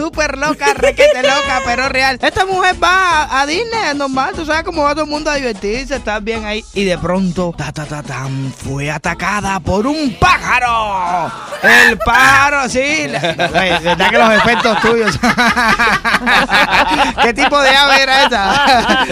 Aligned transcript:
Súper 0.00 0.38
loca, 0.38 0.72
requete 0.72 1.22
loca, 1.22 1.60
pero 1.66 1.90
real. 1.90 2.18
Esta 2.22 2.46
mujer 2.46 2.74
va 2.82 3.38
a, 3.38 3.44
Disney, 3.44 3.90
es 3.90 3.96
normal, 3.96 4.32
tú 4.34 4.46
sabes 4.46 4.64
cómo 4.64 4.82
va 4.82 4.92
todo 4.92 5.04
el 5.04 5.10
mundo 5.10 5.30
a 5.30 5.34
divertirse, 5.34 5.96
está 5.96 6.20
bien 6.20 6.46
ahí. 6.46 6.64
Y 6.72 6.84
de 6.84 6.96
pronto, 6.96 7.54
ta, 7.54 7.70
ta, 7.70 7.84
ta, 7.84 8.02
tan, 8.02 8.50
fue 8.50 8.90
atacada 8.90 9.60
por 9.60 9.86
un 9.86 10.16
pájaro. 10.18 11.30
El 11.62 11.98
pájaro, 11.98 12.66
sí. 12.70 13.08
¿verdad 13.10 14.10
que 14.10 14.18
los 14.18 14.32
efectos 14.32 14.80
tuyos? 14.80 15.18
¿Qué 17.22 17.34
tipo 17.34 17.60
de 17.60 17.68
ave 17.68 18.02
era 18.02 18.24
esa? 18.24 19.04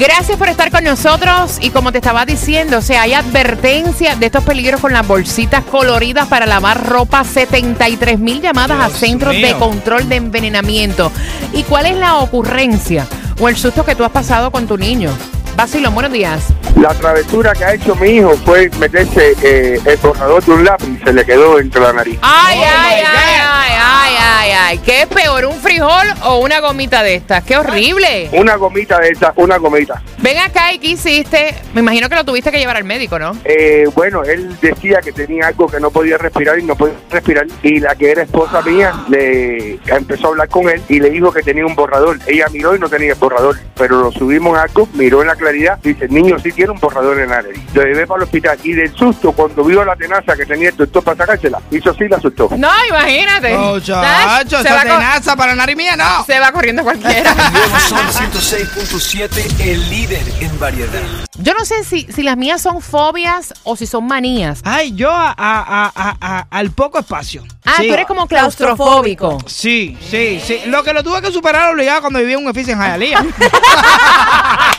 Gracias 0.03 0.37
por 0.37 0.49
estar 0.49 0.73
con 0.73 0.83
nosotros 0.83 1.59
y 1.61 1.71
como 1.71 1.93
te 1.93 1.99
estaba 1.99 2.27
diciendo, 2.27 2.79
o 2.79 2.83
sea, 2.83 3.03
hay 3.03 3.15
advertencia 3.15 4.17
de 4.17 4.27
estos 4.27 4.43
peligros 4.43 4.81
con 4.81 4.93
las 4.93 5.07
bolsitas 5.07 5.63
coloridas 5.63 6.27
para 6.27 6.45
lavar 6.45 6.89
ropa, 6.89 7.23
73 7.23 8.19
mil 8.19 8.41
llamadas 8.41 8.81
a 8.81 8.91
centros 8.91 9.33
de 9.33 9.55
control 9.61 10.09
de 10.09 10.17
envenenamiento. 10.17 11.13
¿Y 11.53 11.63
cuál 11.63 11.87
es 11.87 11.97
la 11.97 12.17
ocurrencia 12.17 13.07
o 13.39 13.49
el 13.49 13.57
susto 13.57 13.85
que 13.85 13.95
tú 13.95 14.03
has 14.03 14.11
pasado 14.11 14.51
con 14.51 14.67
tu 14.67 14.77
niño? 14.77 15.17
Basilón, 15.57 15.95
buenos 15.95 16.13
días. 16.13 16.43
La 16.81 16.89
travesura 16.95 17.53
que 17.53 17.65
ha 17.65 17.75
hecho 17.75 17.95
mi 17.97 18.09
hijo 18.09 18.31
fue 18.45 18.71
meterse 18.81 19.35
eh, 19.43 19.79
el 19.85 19.97
borrador 19.99 20.43
de 20.43 20.53
un 20.53 20.65
lápiz 20.65 20.87
y 20.89 21.05
se 21.05 21.13
le 21.13 21.25
quedó 21.25 21.59
entre 21.59 21.81
la 21.81 21.93
nariz. 21.93 22.19
Ay, 22.23 22.59
Oh, 22.59 22.65
ay, 22.65 23.03
ay, 23.05 23.05
ay, 23.05 23.73
ay, 23.79 24.15
ay, 24.19 24.51
ay. 24.59 24.79
¿Qué 24.79 25.03
es 25.03 25.07
peor, 25.09 25.45
un 25.45 25.61
frijol 25.61 26.07
o 26.25 26.39
una 26.39 26.61
gomita 26.61 27.03
de 27.03 27.17
estas? 27.17 27.45
¡Qué 27.45 27.57
horrible! 27.59 28.31
Una 28.33 28.57
gomita 28.57 28.99
de 29.01 29.11
esa, 29.11 29.33
una 29.37 29.59
gomita. 29.59 30.03
Ven 30.19 30.39
acá 30.39 30.73
y 30.73 30.79
¿qué 30.79 30.89
hiciste? 30.89 31.55
Me 31.75 31.81
imagino 31.81 32.09
que 32.09 32.15
lo 32.15 32.25
tuviste 32.25 32.51
que 32.51 32.59
llevar 32.59 32.77
al 32.79 32.85
médico, 32.85 33.19
¿no? 33.19 33.37
Eh, 33.45 33.87
bueno, 33.95 34.23
él 34.25 34.57
decía 34.61 35.01
que 35.03 35.13
tenía 35.13 35.49
algo 35.49 35.67
que 35.67 35.81
no 35.81 35.91
podía 35.91 36.17
respirar 36.17 36.59
y 36.59 36.63
no 36.65 36.75
podía 36.77 36.95
respirar. 37.11 37.47
Y 37.63 37.81
la 37.81 37.95
que 37.95 38.11
era 38.13 38.23
esposa 38.23 38.63
mía 38.63 38.93
le 39.11 39.79
empezó 39.87 40.29
a 40.29 40.31
hablar 40.31 40.49
con 40.49 40.69
él 40.71 40.81
y 40.89 41.01
le 41.01 41.11
dijo 41.11 41.33
que 41.33 41.43
tenía 41.43 41.67
un 41.67 41.75
borrador. 41.75 42.19
Ella 42.27 42.47
miró 42.51 42.75
y 42.75 42.79
no 42.79 42.89
tenía 42.89 43.13
el 43.13 43.19
borrador. 43.19 43.59
Pero 43.77 44.01
lo 44.01 44.13
subimos 44.13 44.57
a 44.57 44.63
algo, 44.63 44.89
miró 44.95 45.21
en 45.23 45.29
la 45.29 45.37
claridad 45.43 45.79
dice, 45.83 46.09
niño, 46.09 46.39
sí 46.39 46.53
tiene 46.53 46.71
un 46.73 46.81
borrador 46.81 47.21
en 47.21 47.29
la 47.31 47.43
nariz. 47.43 47.61
Lo 47.75 47.83
llevé 47.83 48.07
para 48.07 48.19
el 48.19 48.25
hospital 48.25 48.59
y 48.65 48.73
del 48.73 48.95
susto, 48.97 49.33
cuando 49.33 49.65
vio 49.65 49.85
la 49.85 49.97
tenaza 49.97 50.35
que 50.37 50.47
tenía 50.47 50.71
el 50.71 50.77
doctor 50.77 51.03
para 51.05 51.17
sacársela, 51.19 51.61
hizo 51.71 51.91
así 51.91 52.05
y 52.05 52.09
la 52.09 52.17
asustó. 52.17 52.49
No, 52.57 52.71
imagínate. 52.89 53.57
Muchacho, 53.57 54.63
se, 54.63 54.69
esa 54.69 54.83
tenaza 54.83 55.37
para 55.37 55.53
la 55.53 55.57
nariz 55.57 55.77
mía, 55.77 55.97
no. 55.97 56.25
se 56.25 56.39
va 56.39 56.51
corriendo 56.53 56.83
cualquiera. 56.83 57.35
Sol 57.89 57.99
106.7, 57.99 59.61
el 59.61 59.91
líder 59.91 60.23
en 60.41 60.59
variedad. 60.59 61.01
Yo 61.39 61.55
no 61.55 61.65
sé 61.65 61.85
si, 61.85 62.07
si 62.13 62.23
las 62.23 62.37
mías 62.37 62.61
son 62.63 62.81
fobias 62.81 63.53
o 63.65 63.77
si 63.77 63.87
son 63.87 64.07
manías. 64.07 64.61
Ay, 64.65 64.93
yo 64.95 65.11
a, 65.11 65.31
a- 65.31 65.35
a- 65.37 65.93
a- 65.95 66.17
a- 66.21 66.47
al 66.51 66.71
poco 66.71 66.99
espacio. 66.99 67.43
Ah, 67.65 67.75
Sí. 67.79 67.89
tú 67.89 67.95
eres 67.95 68.07
como 68.07 68.27
claustrofóbico. 68.27 69.39
Sí, 69.47 69.97
sí, 70.11 70.41
sí. 70.45 70.61
Lo 70.67 70.83
que 70.83 70.93
lo 70.93 71.03
tuve 71.03 71.21
que 71.23 71.31
superar 71.33 71.73
obligado 71.73 72.01
cuando 72.03 72.19
vivía 72.19 72.35
en 72.37 72.45
un 72.45 72.51
edificio 72.51 72.75
en 72.75 72.81
Hialeah. 72.81 73.25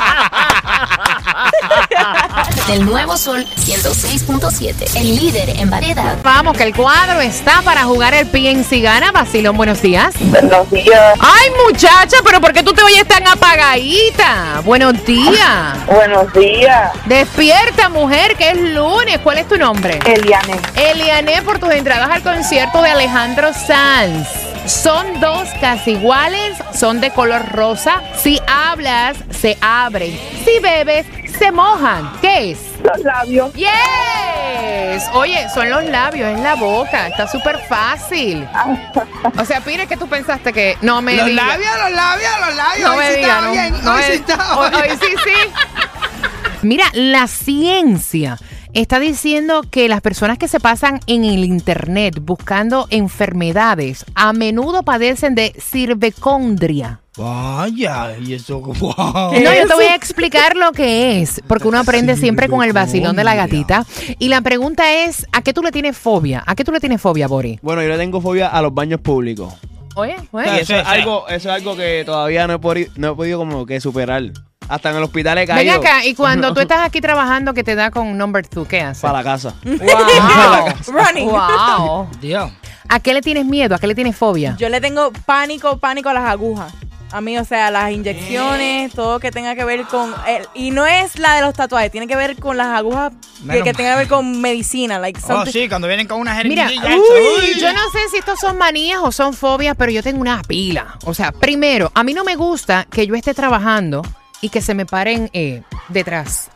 Del 2.68 2.86
nuevo 2.86 3.18
Sol 3.18 3.46
106.7, 3.58 4.96
el 4.96 5.16
líder 5.16 5.50
en 5.50 5.70
variedad. 5.70 6.18
Vamos, 6.24 6.58
que 6.58 6.64
el 6.64 6.76
cuadro 6.76 7.22
está 7.22 7.62
para 7.62 7.84
jugar 7.84 8.14
el 8.14 8.28
PNC 8.28 8.82
Gana. 8.82 9.12
Basilón, 9.12 9.58
buenos 9.58 9.82
días. 9.82 10.14
Buenos 10.20 10.70
días. 10.72 11.18
Ay, 11.20 11.50
muchacha, 11.66 12.18
pero 12.24 12.42
¿por 12.42 12.54
qué 12.54 12.64
tú 12.64 12.74
te 12.74 12.84
oyes 12.84 13.08
tan 13.08 13.28
apagadita? 13.28 14.62
Buenos 14.64 15.04
días. 15.06 15.86
Buenos 15.88 16.32
días, 16.34 16.92
Despierta, 17.06 17.90
mujer, 17.90 18.36
que 18.36 18.52
es 18.52 18.58
lunes. 18.58 19.20
¿Cuál 19.24 19.40
es 19.40 19.48
tu 19.48 19.58
nombre? 19.58 20.00
Eliane. 20.06 20.60
Eliané 20.76 21.42
por 21.42 21.60
tus 21.60 21.72
entradas 21.72 22.10
al 22.10 22.24
concierto 22.24 22.82
de 22.82 22.90
Alejandro 22.90 23.52
Sanz. 23.54 24.28
Son 24.66 25.20
dos 25.20 25.50
casi 25.60 25.92
iguales, 25.92 26.58
son 26.74 27.02
de 27.02 27.12
color 27.12 27.52
rosa. 27.52 28.02
Si 28.18 28.40
hablas, 28.48 29.18
se 29.30 29.58
abren. 29.60 30.18
Si 30.46 30.60
bebes, 30.60 31.06
se 31.38 31.52
mojan. 31.52 32.12
¿Qué 32.22 32.52
es? 32.52 32.60
Los 32.84 33.00
labios. 33.04 33.54
Yes. 33.54 35.04
Oye, 35.14 35.48
son 35.54 35.70
los 35.70 35.84
labios, 35.86 36.30
es 36.30 36.40
la 36.40 36.56
boca. 36.56 37.08
Está 37.08 37.28
súper 37.28 37.60
fácil. 37.68 38.48
O 39.40 39.46
sea, 39.46 39.62
Pire, 39.62 39.88
¿qué 39.88 39.96
tú 39.98 40.08
pensaste 40.08 40.52
que 40.54 40.78
no 40.82 41.02
me 41.02 41.16
los 41.16 41.30
labios, 41.32 41.72
los 41.82 41.92
labios, 41.92 42.32
los 42.46 42.56
labios. 42.56 42.90
No 42.90 42.92
Hoy 42.96 42.98
me 42.98 43.14
sí 43.14 43.20
estaba 43.22 43.42
no, 43.42 43.52
bien, 43.52 43.84
no 43.84 43.92
hoy 43.94 43.98
me- 44.02 44.08
sí 44.08 44.14
estaba 44.14 44.58
hoy- 44.58 44.70
bien. 44.70 44.84
hoy 44.92 44.98
sí, 45.02 45.16
sí. 45.24 45.52
Mira, 46.62 46.86
la 46.94 47.28
ciencia 47.28 48.38
está 48.74 49.00
diciendo 49.00 49.62
que 49.70 49.88
las 49.90 50.02
personas 50.02 50.38
que 50.38 50.48
se 50.48 50.60
pasan 50.60 51.00
en 51.08 51.24
el 51.26 51.44
internet 51.46 52.20
buscando 52.22 52.88
enfermedades 52.90 54.06
a 54.16 54.34
menudo 54.34 54.84
padecen 54.84 55.36
de 55.36 55.54
cervicondria. 55.60 57.00
Vaya, 57.16 58.18
y 58.18 58.34
eso, 58.34 58.60
wow. 58.62 58.94
No, 59.34 59.54
yo 59.54 59.68
te 59.68 59.74
voy 59.76 59.86
a 59.86 59.96
explicar 59.96 60.56
lo 60.56 60.72
que 60.72 61.22
es, 61.22 61.42
porque 61.48 61.68
uno 61.68 61.78
aprende 61.80 62.16
siempre 62.16 62.50
con 62.50 62.64
el 62.64 62.74
vacilón 62.74 63.16
de 63.16 63.24
la 63.24 63.36
gatita. 63.36 63.86
Y 64.18 64.30
la 64.30 64.42
pregunta 64.42 64.92
es, 65.06 65.28
¿a 65.32 65.42
qué 65.44 65.54
tú 65.54 65.62
le 65.62 65.72
tienes 65.72 65.96
fobia? 65.96 66.44
¿A 66.46 66.56
qué 66.56 66.64
tú 66.64 66.72
le 66.72 66.80
tienes 66.80 67.00
fobia, 67.00 67.28
Bori? 67.28 67.60
Bueno, 67.62 67.84
yo 67.84 67.90
le 67.90 67.98
tengo 67.98 68.20
fobia 68.20 68.48
a 68.48 68.62
los 68.64 68.74
baños 68.74 69.00
públicos. 69.00 69.54
Oye, 69.96 70.16
Y 70.20 70.36
oye. 70.36 70.62
eso, 70.62 70.76
es 70.76 70.88
algo, 70.88 71.28
eso 71.28 71.50
es 71.50 71.56
algo 71.56 71.76
que 71.76 72.02
todavía 72.04 72.48
no 72.48 72.54
he, 72.56 72.60
podi- 72.60 72.90
no 72.96 73.12
he 73.12 73.16
podido 73.16 73.38
como 73.38 73.68
que 73.68 73.80
superar. 73.80 74.24
Hasta 74.70 74.92
en 74.92 74.98
el 74.98 75.04
hospital 75.04 75.38
he 75.38 75.42
Ven 75.46 75.56
caído. 75.56 75.76
acá, 75.80 76.06
y 76.06 76.14
cuando 76.16 76.54
tú 76.56 76.62
estás 76.62 76.80
aquí 76.80 77.02
trabajando 77.02 77.54
que 77.54 77.64
te 77.64 77.76
da 77.76 77.92
con 77.92 78.18
number 78.18 78.48
two, 78.48 78.66
¿qué 78.68 78.82
haces? 78.82 79.02
Para 79.02 79.20
la 79.20 79.24
casa. 79.24 79.54
Wow. 79.66 80.74
Running. 80.88 81.30
Wow. 81.30 82.08
Dios. 82.22 82.52
¿A 82.90 83.00
qué 83.00 83.14
le 83.14 83.22
tienes 83.22 83.46
miedo? 83.46 83.76
¿A 83.76 83.80
qué 83.80 83.88
le 83.88 83.96
tienes 83.96 84.16
fobia? 84.16 84.56
Yo 84.58 84.70
le 84.70 84.80
tengo 84.82 85.12
pánico, 85.26 85.78
pánico 85.78 86.10
a 86.10 86.14
las 86.14 86.26
agujas. 86.26 86.74
A 87.12 87.22
mí, 87.22 87.38
o 87.38 87.46
sea, 87.46 87.70
las 87.70 87.92
inyecciones, 87.92 88.92
todo 88.94 89.20
que 89.20 89.30
tenga 89.32 89.54
que 89.56 89.64
ver 89.64 89.84
con... 89.86 90.14
el- 90.28 90.48
y 90.56 90.72
no 90.72 90.88
es 90.88 91.20
la 91.20 91.36
de 91.36 91.42
los 91.42 91.54
tatuajes, 91.54 91.92
tiene 91.92 92.08
que 92.08 92.16
ver 92.16 92.38
con 92.40 92.58
las 92.58 92.68
agujas 92.76 93.14
que, 93.48 93.62
tenga 93.74 93.92
que 93.92 93.98
ver 93.98 94.08
con 94.08 94.42
medicina. 94.42 94.98
Like 94.98 95.20
Oh, 95.30 95.46
sí, 95.46 95.70
cuando 95.70 95.88
vienen 95.88 96.08
con 96.08 96.20
una 96.20 96.44
Mira, 96.44 96.68
uy, 96.68 97.60
yo 97.60 97.72
no 97.72 97.82
sé 97.92 98.00
si 98.10 98.18
estos 98.18 98.40
son 98.40 98.58
manías 98.58 99.00
o 99.04 99.12
son 99.12 99.34
fobias, 99.36 99.76
pero 99.78 99.92
yo 99.92 100.02
tengo 100.02 100.22
una 100.22 100.42
pila. 100.42 100.98
O 101.06 101.14
sea, 101.14 101.32
primero, 101.32 101.92
a 101.94 102.04
mí 102.04 102.16
no 102.16 102.24
me 102.24 102.36
gusta 102.36 102.88
que 102.90 103.06
yo 103.06 103.14
esté 103.14 103.36
trabajando 103.36 104.02
y 104.44 104.50
que 104.50 104.62
se 104.62 104.76
me 104.76 104.86
paren 104.86 105.30
eh, 105.34 105.64
detrás. 105.88 106.50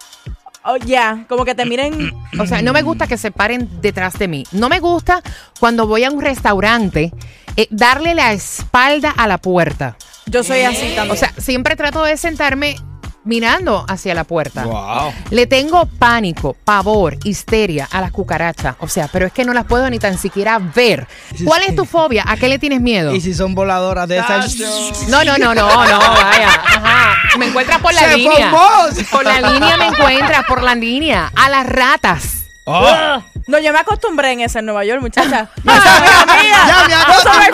Oh, 0.66 0.76
ya, 0.76 1.26
como 1.30 1.46
que 1.46 1.56
te 1.56 1.66
miren... 1.66 2.12
O 2.38 2.46
sea, 2.46 2.62
no 2.62 2.74
me 2.74 2.82
gusta 2.82 3.08
que 3.08 3.18
se 3.18 3.32
paren 3.32 3.70
detrás 3.82 4.20
de 4.20 4.28
mí. 4.28 4.44
No 4.52 4.68
me 4.68 4.82
gusta 4.82 5.24
cuando 5.62 5.88
voy 5.88 6.04
a 6.04 6.12
un 6.12 6.22
restaurante 6.22 7.14
eh, 7.56 7.68
darle 7.70 8.14
la 8.14 8.34
espalda 8.34 9.12
a 9.12 9.26
la 9.26 9.38
puerta. 9.38 9.96
Yo 10.26 10.44
soy 10.44 10.64
así 10.64 10.94
también. 10.96 11.12
O 11.12 11.16
sea, 11.16 11.34
siempre 11.38 11.78
trato 11.78 12.04
de 12.04 12.18
sentarme 12.18 12.76
mirando 13.28 13.86
hacia 13.88 14.16
la 14.16 14.24
puerta. 14.24 14.66
Wow. 14.66 15.14
Le 15.30 15.46
tengo 15.46 15.86
pánico, 15.86 16.56
pavor, 16.64 17.18
histeria 17.24 17.88
a 17.92 18.02
las 18.02 18.12
cucarachas. 18.12 18.76
O 18.80 18.88
sea, 18.88 19.08
pero 19.12 19.28
es 19.28 19.34
que 19.34 19.46
no 19.46 19.54
las 19.54 19.66
puedo 19.66 19.88
ni 19.90 20.00
tan 20.00 20.18
siquiera 20.18 20.58
ver. 20.58 21.08
¿Cuál 21.46 21.64
es 21.64 21.76
tu 21.76 21.86
fobia? 21.86 22.24
¿A 22.26 22.38
qué 22.38 22.48
le 22.48 22.58
tienes 22.58 22.82
miedo? 22.82 23.14
Y 23.14 23.22
si 23.22 23.34
son 23.34 23.54
voladoras 23.54 24.08
de 24.08 24.18
esas. 24.18 24.56
No, 25.10 25.24
no, 25.24 25.38
no, 25.38 25.54
no, 25.54 25.86
no, 25.86 26.00
encuentras 27.62 27.80
por 27.82 27.94
la 27.94 28.02
Se 28.02 28.18
línea. 28.18 28.50
formó. 28.52 29.08
Por 29.12 29.26
la 29.26 29.42
línea 29.52 29.78
me 29.78 29.88
encuentras, 29.88 30.46
por 30.46 30.64
la 30.64 30.76
línea. 30.76 31.32
A 31.36 31.50
las 31.50 31.66
ratas. 31.66 32.46
Oh. 32.66 33.24
No, 33.48 33.60
yo 33.60 33.72
me 33.72 33.80
acostumbré 33.80 34.34
en 34.34 34.42
esa 34.42 34.60
en 34.60 34.66
Nueva 34.66 34.84
York, 34.84 35.02
muchacha. 35.02 35.50
No. 35.64 35.74
Ya 35.74 36.86
me 36.88 36.94
acostumbré. 36.96 37.48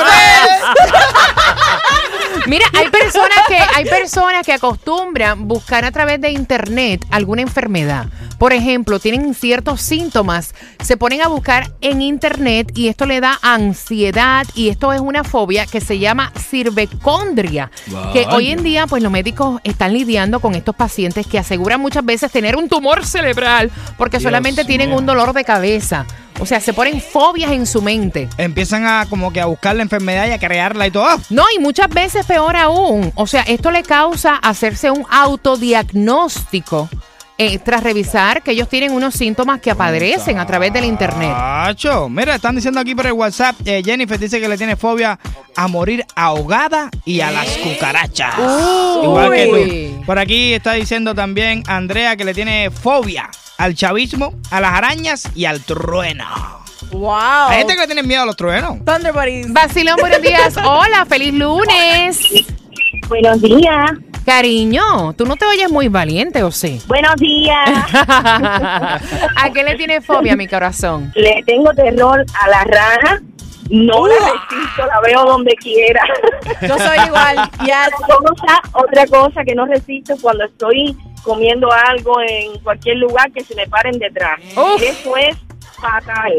Mira, 2.48 2.66
hay 2.74 2.90
personas 2.90 3.38
que 3.48 3.58
hay 3.58 3.86
personas 3.86 4.46
que 4.46 4.54
acostumbran 4.54 5.48
buscar 5.48 5.86
a 5.86 5.92
través 5.92 6.20
de 6.20 6.32
internet 6.32 7.06
alguna 7.12 7.42
enfermedad. 7.42 8.08
Por 8.44 8.52
ejemplo, 8.52 9.00
tienen 9.00 9.34
ciertos 9.36 9.80
síntomas, 9.80 10.54
se 10.84 10.98
ponen 10.98 11.22
a 11.22 11.30
buscar 11.30 11.72
en 11.80 12.02
internet 12.02 12.78
y 12.78 12.90
esto 12.90 13.06
le 13.06 13.22
da 13.22 13.40
ansiedad 13.42 14.46
y 14.54 14.68
esto 14.68 14.92
es 14.92 15.00
una 15.00 15.24
fobia 15.24 15.66
que 15.66 15.80
se 15.80 15.98
llama 15.98 16.34
cirvecondria, 16.38 17.72
que 18.12 18.26
hoy 18.30 18.52
en 18.52 18.62
día 18.62 18.86
pues 18.86 19.02
los 19.02 19.14
médicos 19.14 19.62
están 19.64 19.94
lidiando 19.94 20.42
con 20.42 20.56
estos 20.56 20.76
pacientes 20.76 21.26
que 21.26 21.40
aseguran 21.40 21.80
muchas 21.80 22.04
veces 22.04 22.34
tener 22.34 22.58
un 22.58 22.68
tumor 22.68 23.06
cerebral 23.06 23.72
porque 23.98 24.20
solamente 24.20 24.66
tienen 24.66 24.92
un 24.92 25.06
dolor 25.06 25.32
de 25.32 25.46
cabeza. 25.46 26.06
O 26.42 26.46
sea, 26.46 26.60
se 26.60 26.74
ponen 26.74 27.00
fobias 27.00 27.52
en 27.52 27.66
su 27.66 27.82
mente. 27.82 28.28
Empiezan 28.38 28.86
a 28.86 29.06
como 29.10 29.32
que 29.32 29.40
a 29.40 29.46
buscar 29.46 29.78
la 29.78 29.84
enfermedad 29.84 30.28
y 30.28 30.32
a 30.32 30.40
crearla 30.40 30.88
y 30.88 30.92
todo. 30.92 31.08
No, 31.30 31.46
y 31.56 31.60
muchas 31.60 31.88
veces 31.88 32.26
peor 32.26 32.58
aún. 32.58 33.14
O 33.16 33.26
sea, 33.26 33.44
esto 33.44 33.72
le 33.72 33.84
causa 33.84 34.36
hacerse 34.36 34.92
un 34.92 35.06
autodiagnóstico 35.10 36.90
eh, 37.46 37.60
tras 37.60 37.84
revisar 37.84 38.42
que 38.42 38.52
ellos 38.52 38.70
tienen 38.70 38.94
unos 38.94 39.16
síntomas 39.16 39.60
que 39.60 39.70
aparecen 39.70 40.40
a 40.40 40.46
través 40.46 40.72
del 40.72 40.86
internet. 40.86 41.36
Mira, 42.10 42.36
están 42.36 42.56
diciendo 42.56 42.80
aquí 42.80 42.96
por 42.96 43.06
el 43.06 43.12
WhatsApp, 43.12 43.56
eh, 43.66 43.82
Jennifer 43.84 44.18
dice 44.18 44.40
que 44.40 44.48
le 44.48 44.58
tiene 44.58 44.78
fobia 44.78 45.20
a 45.56 45.68
morir 45.68 46.06
ahogada 46.16 46.90
y 47.04 47.20
a 47.20 47.32
las 47.32 47.48
cucarachas. 47.58 48.36
Uy. 48.38 49.04
Igual 49.04 49.32
que 49.34 49.94
tú. 49.98 50.06
Por 50.06 50.20
aquí 50.20 50.54
está 50.54 50.74
diciendo 50.74 51.14
también 51.14 51.64
Andrea 51.68 52.16
que 52.16 52.24
le 52.24 52.34
tiene 52.34 52.72
fobia 52.72 53.30
al 53.58 53.76
chavismo, 53.76 54.34
a 54.50 54.62
las 54.62 54.74
arañas 54.74 55.30
y 55.36 55.46
al 55.46 55.62
trueno. 55.62 56.26
Wow. 56.92 57.50
Hay 57.50 57.58
gente 57.60 57.74
que 57.74 57.82
le 57.82 57.88
tiene 57.88 58.04
miedo 58.04 58.22
a 58.22 58.26
los 58.26 58.38
truenos. 58.38 58.78
Thunder 58.86 59.12
Buddies. 59.12 59.52
Vacilón, 59.52 59.98
buenos 60.00 60.22
días. 60.22 60.56
Hola, 60.64 61.06
feliz 61.06 61.34
lunes. 61.34 62.20
Buenos 63.10 63.42
días. 63.42 63.92
Cariño, 64.26 65.14
tú 65.18 65.26
no 65.26 65.36
te 65.36 65.46
oyes 65.46 65.70
muy 65.70 65.90
valiente, 65.90 66.44
¿o 66.44 66.52
sí? 66.52 66.82
Buenos 66.88 67.16
días. 67.18 67.70
¿A 67.94 69.50
qué 69.54 69.64
le 69.64 69.76
tiene 69.76 70.02
fobia, 70.02 70.36
mi 70.36 70.48
corazón? 70.48 71.12
Le 71.16 71.44
tengo 71.46 71.74
terror 71.74 72.26
a 72.42 72.48
la 72.48 72.64
rana. 72.64 73.22
No 73.70 74.08
la 74.08 74.16
resisto, 74.16 74.86
la 74.86 75.00
veo 75.02 75.26
donde 75.26 75.56
quiera. 75.56 76.04
Yo 76.62 76.78
soy 76.78 76.98
igual. 77.08 77.50
Ya. 77.66 77.88
Cosa, 78.08 78.62
otra 78.74 79.08
cosa 79.08 79.44
que 79.44 79.56
no 79.56 79.66
resisto 79.66 80.16
cuando 80.22 80.46
estoy 80.46 80.98
comiendo 81.24 81.70
algo 81.72 82.20
en 82.22 82.60
cualquier 82.60 82.98
lugar 82.98 83.32
que 83.32 83.44
se 83.44 83.56
me 83.56 83.68
paren 83.68 83.98
detrás. 83.98 84.40
Uf. 84.56 84.82
Eso 84.82 85.16
es 85.18 85.38
fatal. 85.80 86.34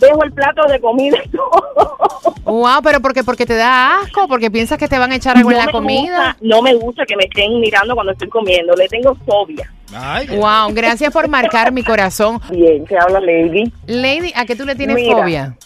Dejo 0.00 0.22
el 0.24 0.32
plato 0.32 0.62
de 0.68 0.80
comida 0.80 1.18
y 1.24 1.28
todo. 1.28 1.98
Wow, 2.44 2.80
pero 2.82 3.00
porque 3.00 3.24
porque 3.24 3.44
te 3.44 3.54
da 3.56 4.00
asco, 4.00 4.26
porque 4.28 4.50
piensas 4.50 4.78
que 4.78 4.88
te 4.88 4.98
van 4.98 5.12
a 5.12 5.16
echar 5.16 5.36
algo 5.36 5.50
en 5.50 5.58
la 5.58 5.70
comida. 5.70 6.16
gusta- 6.18 6.36
no 6.40 6.62
me 6.62 6.74
gusta 6.74 7.04
que 7.04 7.16
me 7.16 7.24
estén 7.24 7.60
mirando 7.60 7.94
cuando 7.94 8.12
estoy 8.12 8.28
comiendo. 8.28 8.74
Le 8.74 8.88
tengo 8.88 9.14
fobia. 9.26 9.70
Ay, 9.94 10.28
Wow, 10.36 10.72
gracias 10.72 11.12
por 11.12 11.28
marcar 11.28 11.72
mi 11.72 11.82
corazón. 11.82 12.40
Bien, 12.50 12.84
te 12.86 12.96
habla 12.98 13.20
Lady. 13.20 13.72
Lady, 13.86 14.32
¿a 14.34 14.46
qué 14.46 14.54
tú 14.56 14.64
le 14.64 14.74
tienes 14.76 14.96
Mira. 14.96 15.16
fobia? 15.16 15.56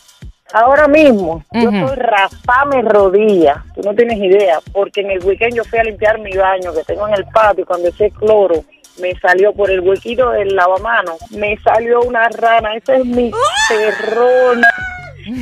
Ahora 0.55 0.87
mismo, 0.87 1.43
yo 1.52 1.69
Ujú. 1.69 1.76
estoy 1.76 1.96
raspame 1.96 2.82
rodilla. 2.82 3.64
Tú 3.75 3.81
no 3.82 3.94
tienes 3.94 4.19
idea, 4.19 4.58
porque 4.73 5.00
en 5.00 5.11
el 5.12 5.25
weekend 5.25 5.55
yo 5.55 5.64
fui 5.64 5.79
a 5.79 5.84
limpiar 5.84 6.19
mi 6.19 6.37
baño 6.37 6.75
que 6.75 6.82
tengo 6.84 7.08
en 7.08 7.14
el 7.14 7.25
patio 7.26 7.64
cuando 7.64 7.88
eché 7.88 8.11
cloro 8.11 8.62
me 9.00 9.15
salió 9.21 9.53
por 9.53 9.71
el 9.71 9.81
huequito 9.81 10.31
del 10.31 10.55
lavamano, 10.55 11.17
me 11.31 11.56
salió 11.59 12.03
una 12.03 12.29
rana. 12.29 12.75
Ese 12.75 12.97
es 12.97 13.05
mi 13.05 13.33
terror. 13.69 14.59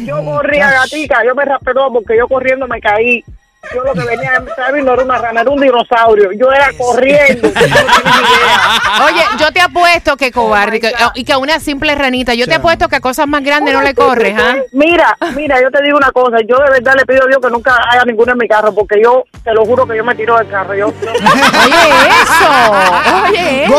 Yo 0.05 0.25
corría 0.25 0.71
gatica, 0.71 1.25
yo 1.25 1.35
me 1.35 1.45
raspé 1.45 1.73
todo 1.73 1.93
porque 1.93 2.17
yo 2.17 2.29
corriendo 2.29 2.67
me 2.67 2.81
caí. 2.81 3.25
Yo 3.75 3.85
lo 3.85 3.93
que 3.95 4.01
venía 4.05 4.33
a 4.37 4.71
no 4.73 4.93
era 4.95 5.03
una 5.05 5.19
rana, 5.19 5.41
era 5.43 5.51
un 5.51 5.61
dinosaurio. 5.61 6.31
Yo 6.33 6.51
era 6.53 6.71
corriendo. 6.77 7.49
No. 7.55 9.05
Oye, 9.07 9.23
yo 9.39 9.53
te 9.53 9.61
apuesto 9.61 10.17
que 10.17 10.33
cobarde 10.33 10.79
y 10.79 10.81
que, 10.81 10.93
y 11.15 11.25
que 11.25 11.33
a 11.33 11.39
una 11.39 11.61
simple 11.61 11.95
ranita, 11.95 12.35
yo 12.35 12.47
te 12.47 12.55
apuesto 12.55 12.89
que 12.89 12.97
a 12.97 13.01
cosas 13.01 13.27
más 13.27 13.43
grandes 13.43 13.75
no 13.75 13.83
le 13.83 13.95
corres, 13.95 14.35
¿ah? 14.39 14.57
Mira, 14.73 15.17
mira, 15.35 15.61
yo 15.61 15.71
te 15.71 15.83
digo 15.83 15.97
una 15.97 16.11
cosa, 16.13 16.39
yo 16.49 16.59
de 16.59 16.71
verdad 16.71 16.95
le 16.97 17.07
pido 17.07 17.25
a 17.25 17.27
Dios 17.27 17.39
que 17.43 17.51
nunca 17.51 17.77
haya 17.91 18.05
ninguno 18.05 18.33
en 18.33 18.39
mi 18.39 18.49
carro, 18.49 18.75
porque 18.75 19.01
yo 19.03 19.25
te 19.45 19.53
lo 19.55 19.65
juro 19.65 19.87
que 19.87 19.97
yo 19.97 20.05
me 20.05 20.15
tiro 20.15 20.37
del 20.37 20.49
carro. 20.49 20.75
Yo, 20.75 20.93
yo- 21.01 21.11
Oye, 21.65 22.09
eso. 22.23 23.25
Oye, 23.29 23.65
eso. 23.65 23.71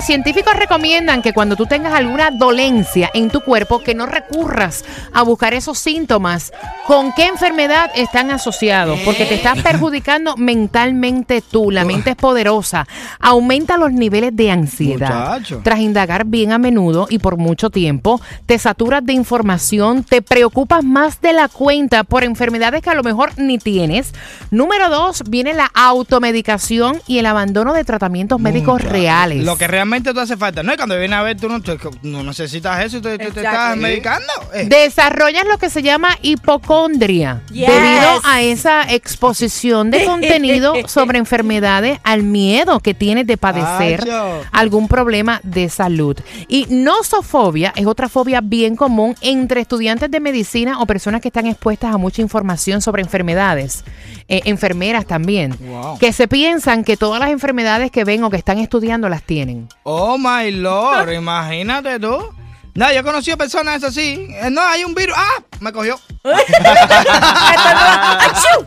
Científicos 0.00 0.54
recomiendan 0.56 1.20
que 1.20 1.34
cuando 1.34 1.56
tú 1.56 1.66
tengas 1.66 1.92
alguna 1.92 2.30
dolencia 2.30 3.10
en 3.12 3.28
tu 3.28 3.40
cuerpo, 3.42 3.80
que 3.80 3.94
no 3.94 4.06
recurras 4.06 4.84
a 5.12 5.22
buscar 5.22 5.52
esos 5.52 5.78
síntomas. 5.78 6.52
¿Con 6.86 7.12
qué 7.12 7.26
enfermedad 7.26 7.90
están 7.94 8.30
asociados? 8.30 8.98
Porque 9.04 9.26
te 9.26 9.34
estás 9.34 9.62
perjudicando 9.62 10.36
mentalmente 10.36 11.42
tú. 11.42 11.70
La 11.70 11.84
mente 11.84 12.10
es 12.10 12.16
poderosa. 12.16 12.88
Aumenta 13.20 13.76
los 13.76 13.92
niveles 13.92 14.34
de 14.34 14.50
ansiedad. 14.50 15.38
Muchacho. 15.38 15.60
Tras 15.62 15.80
indagar 15.80 16.24
bien 16.24 16.52
a 16.52 16.58
menudo 16.58 17.06
y 17.10 17.18
por 17.18 17.36
mucho 17.36 17.70
tiempo, 17.70 18.20
te 18.46 18.58
saturas 18.58 19.04
de 19.04 19.12
información, 19.12 20.02
te 20.02 20.22
preocupas 20.22 20.82
más 20.82 21.20
de 21.20 21.34
la 21.34 21.48
cuenta 21.48 22.04
por 22.04 22.24
enfermedades 22.24 22.82
que 22.82 22.90
a 22.90 22.94
lo 22.94 23.02
mejor 23.02 23.32
ni 23.36 23.58
tienes. 23.58 24.12
Número 24.50 24.88
dos, 24.88 25.22
viene 25.28 25.52
la 25.52 25.70
automedicación 25.74 27.00
y 27.06 27.18
el 27.18 27.26
abandono 27.26 27.74
de 27.74 27.84
tratamientos 27.84 28.40
médicos 28.40 28.82
reales. 28.82 29.44
Lo 29.44 29.56
que 29.56 29.68
realmente 29.68 29.89
te 29.98 30.20
hace 30.20 30.36
falta. 30.36 30.62
No, 30.62 30.72
y 30.72 30.76
cuando 30.76 30.96
vienes 30.98 31.18
a 31.18 31.22
ver, 31.22 31.36
tú 31.36 31.48
no, 31.48 31.60
tú 31.60 31.78
no 32.02 32.22
necesitas 32.22 32.84
eso 32.84 32.98
y 32.98 33.00
te, 33.00 33.14
estás 33.14 33.76
medicando. 33.76 34.26
Eh, 34.54 34.66
Desarrollas 34.68 35.44
lo 35.46 35.58
que 35.58 35.70
se 35.70 35.82
llama 35.82 36.16
hipocondria 36.22 37.42
Yes. 37.52 37.68
debido 37.68 38.20
a 38.24 38.42
esa 38.42 38.82
exposición 38.92 39.90
de 39.90 40.04
contenido 40.06 40.74
sobre 40.86 41.18
enfermedades 41.18 41.98
al 42.04 42.22
miedo 42.22 42.80
que 42.80 42.94
tienes 42.94 43.26
de 43.26 43.36
padecer 43.36 44.06
algún 44.52 44.88
problema 44.88 45.40
de 45.42 45.68
salud. 45.68 46.16
Y 46.48 46.66
nosofobia 46.70 47.72
es 47.76 47.86
otra 47.86 48.08
fobia 48.08 48.40
bien 48.40 48.76
común 48.76 49.14
entre 49.20 49.60
estudiantes 49.60 50.10
de 50.10 50.20
medicina 50.20 50.80
o 50.80 50.86
personas 50.86 51.20
que 51.20 51.28
están 51.28 51.46
expuestas 51.46 51.94
a 51.94 51.98
mucha 51.98 52.22
información 52.22 52.80
sobre 52.82 53.02
enfermedades, 53.02 53.84
eh, 54.28 54.42
enfermeras 54.44 55.06
también, 55.06 55.56
Wow. 55.60 55.98
que 55.98 56.12
se 56.12 56.28
piensan 56.28 56.84
que 56.84 56.96
todas 56.96 57.20
las 57.20 57.30
enfermedades 57.30 57.90
que 57.90 58.04
ven 58.04 58.22
o 58.24 58.30
que 58.30 58.36
están 58.36 58.58
estudiando 58.58 59.08
las 59.08 59.22
tienen. 59.22 59.68
Oh 59.82 60.18
my 60.18 60.50
lord, 60.50 61.10
imagínate 61.12 61.98
tú. 61.98 62.34
No, 62.74 62.92
yo 62.92 63.00
he 63.00 63.02
conocido 63.02 63.36
personas 63.36 63.82
así. 63.82 64.28
Eh, 64.30 64.48
No, 64.50 64.60
hay 64.62 64.84
un 64.84 64.94
virus. 64.94 65.16
¡Ah! 65.18 65.42
Me 65.60 65.72
cogió. 65.72 65.98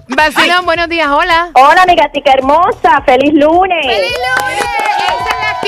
Vacilón, 0.10 0.66
buenos 0.66 0.90
días, 0.90 1.08
hola. 1.08 1.50
Hola, 1.54 1.86
mi 1.88 1.96
gatica 1.96 2.34
hermosa, 2.34 3.02
feliz 3.06 3.34
lunes. 3.34 3.86
¡Feliz 3.86 4.12
lunes! 4.12 4.63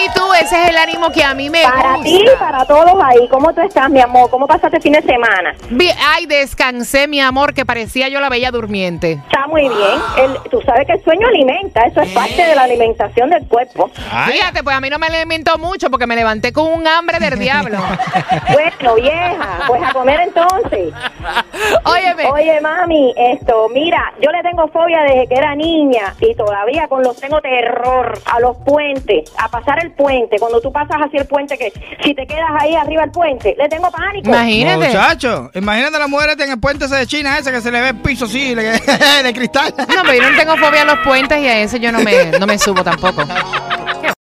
Actitud, 0.07 0.35
ese 0.41 0.63
es 0.63 0.69
el 0.69 0.77
ánimo 0.77 1.09
que 1.11 1.23
a 1.23 1.33
mí 1.33 1.49
me 1.49 1.63
Para 1.63 1.93
gusta. 1.95 2.03
ti, 2.03 2.25
para 2.39 2.65
todos 2.65 2.93
ahí, 3.03 3.27
¿cómo 3.29 3.53
tú 3.53 3.61
estás, 3.61 3.89
mi 3.89 3.99
amor? 4.01 4.29
¿Cómo 4.29 4.45
pasaste 4.47 4.77
el 4.77 4.83
fin 4.83 4.93
de 4.93 5.01
semana? 5.01 5.53
Vi- 5.69 5.89
Ay, 6.13 6.25
descansé, 6.27 7.07
mi 7.07 7.19
amor, 7.21 7.53
que 7.53 7.65
parecía 7.65 8.07
yo 8.09 8.19
la 8.19 8.29
bella 8.29 8.51
durmiente. 8.51 9.13
Está 9.13 9.47
muy 9.47 9.61
bien. 9.63 9.99
El- 10.17 10.49
tú 10.51 10.61
sabes 10.61 10.85
que 10.85 10.93
el 10.93 11.03
sueño 11.03 11.27
alimenta, 11.27 11.81
eso 11.81 12.01
es 12.01 12.09
parte 12.11 12.45
de 12.45 12.55
la 12.55 12.63
alimentación 12.63 13.29
del 13.29 13.47
cuerpo. 13.47 13.89
Fíjate, 14.27 14.63
pues 14.63 14.75
a 14.75 14.81
mí 14.81 14.89
no 14.89 14.99
me 14.99 15.07
alimentó 15.07 15.57
mucho 15.57 15.89
porque 15.89 16.05
me 16.07 16.15
levanté 16.15 16.53
con 16.53 16.67
un 16.71 16.87
hambre 16.87 17.19
del 17.19 17.39
diablo. 17.39 17.77
Bueno, 18.51 18.95
vieja, 18.95 19.59
pues 19.67 19.81
a 19.83 19.91
comer 19.93 20.19
entonces. 20.21 20.93
Óyeme. 21.83 22.25
Oye, 22.31 22.61
mami, 22.61 23.13
esto, 23.17 23.67
mira, 23.69 24.13
yo 24.21 24.31
le 24.31 24.41
tengo 24.43 24.67
fobia 24.69 25.01
desde 25.03 25.27
que 25.27 25.35
era 25.35 25.55
niña 25.55 26.13
y 26.19 26.33
todavía 26.35 26.87
con 26.87 27.03
los 27.03 27.19
tengo 27.19 27.41
terror 27.41 28.19
a 28.31 28.39
los 28.39 28.57
puentes, 28.57 29.31
a 29.37 29.49
pasar 29.49 29.83
el 29.83 29.94
puente. 29.95 30.37
Cuando 30.39 30.61
tú 30.61 30.71
pasas 30.71 30.97
hacia 30.97 31.21
el 31.21 31.27
puente, 31.27 31.57
que 31.57 31.71
si 32.03 32.13
te 32.13 32.25
quedas 32.27 32.49
ahí 32.59 32.75
arriba 32.75 33.01
del 33.01 33.11
puente, 33.11 33.55
le 33.57 33.67
tengo 33.67 33.89
pánico. 33.91 34.29
Imagínate. 34.29 34.87
Muchacho, 34.87 35.51
imagínate 35.53 35.95
a 35.95 35.99
la 35.99 36.07
mujer 36.07 36.31
esta 36.31 36.43
en 36.43 36.51
el 36.51 36.59
puente 36.59 36.85
ese 36.85 36.95
de 36.95 37.07
China, 37.07 37.37
ese 37.37 37.51
que 37.51 37.61
se 37.61 37.71
le 37.71 37.81
ve 37.81 37.89
el 37.89 37.97
piso 37.97 38.25
así, 38.25 38.55
de 39.23 39.33
cristal. 39.33 39.73
No, 39.77 40.03
pero 40.03 40.23
yo 40.23 40.31
no 40.31 40.37
tengo 40.37 40.57
fobia 40.57 40.83
a 40.83 40.85
los 40.85 40.99
puentes 40.99 41.37
y 41.39 41.47
a 41.47 41.59
ese 41.61 41.79
yo 41.79 41.91
no 41.91 41.99
me, 41.99 42.25
no 42.39 42.45
me 42.45 42.57
subo 42.57 42.83
tampoco. 42.83 43.23